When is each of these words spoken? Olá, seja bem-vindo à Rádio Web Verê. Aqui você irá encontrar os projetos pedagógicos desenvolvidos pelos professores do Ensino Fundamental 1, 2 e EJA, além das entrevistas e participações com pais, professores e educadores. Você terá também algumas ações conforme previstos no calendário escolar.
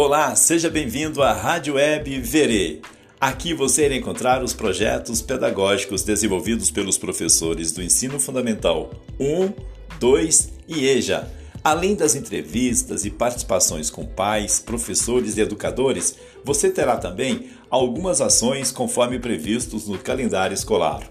Olá, 0.00 0.36
seja 0.36 0.70
bem-vindo 0.70 1.24
à 1.24 1.32
Rádio 1.32 1.74
Web 1.74 2.20
Verê. 2.20 2.78
Aqui 3.20 3.52
você 3.52 3.86
irá 3.86 3.96
encontrar 3.96 4.44
os 4.44 4.54
projetos 4.54 5.20
pedagógicos 5.20 6.04
desenvolvidos 6.04 6.70
pelos 6.70 6.96
professores 6.96 7.72
do 7.72 7.82
Ensino 7.82 8.20
Fundamental 8.20 8.92
1, 9.18 9.52
2 9.98 10.50
e 10.68 10.86
EJA, 10.86 11.28
além 11.64 11.96
das 11.96 12.14
entrevistas 12.14 13.04
e 13.04 13.10
participações 13.10 13.90
com 13.90 14.06
pais, 14.06 14.60
professores 14.60 15.36
e 15.36 15.40
educadores. 15.40 16.14
Você 16.44 16.70
terá 16.70 16.96
também 16.96 17.50
algumas 17.68 18.20
ações 18.20 18.70
conforme 18.70 19.18
previstos 19.18 19.88
no 19.88 19.98
calendário 19.98 20.54
escolar. 20.54 21.10